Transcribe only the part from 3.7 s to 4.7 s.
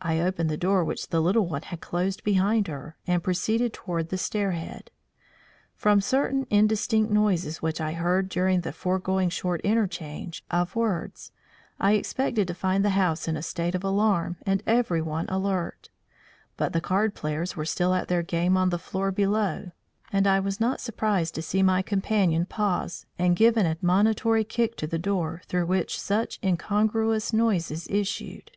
toward the stair